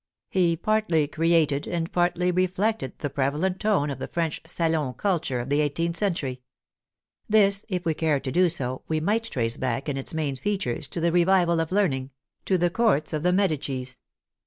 He 0.31 0.55
partly 0.55 1.07
created 1.07 1.67
and 1.67 1.91
partly 1.91 2.31
reflected 2.31 2.97
the 2.97 3.09
prevalent 3.11 3.59
tone 3.59 3.91
of 3.91 3.99
the 3.99 4.07
French 4.07 4.41
salon 4.47 4.95
culture 4.95 5.39
of 5.39 5.49
the 5.49 5.61
eighteenth 5.61 5.95
century. 5.95 6.41
This, 7.29 7.65
if 7.69 7.85
we 7.85 7.93
cared 7.93 8.23
to 8.23 8.31
do 8.31 8.49
so, 8.49 8.81
we 8.87 8.99
might 8.99 9.25
trace 9.25 9.57
back 9.57 9.87
in 9.87 9.97
its 9.97 10.15
main 10.15 10.37
features 10.37 10.87
to 10.87 11.01
the 11.01 11.11
revival 11.11 11.59
of 11.61 11.71
learning— 11.71 12.09
to 12.47 12.57
the 12.57 12.71
courts 12.71 13.13
of 13.13 13.21
the 13.21 13.31
Medicis. 13.31 13.99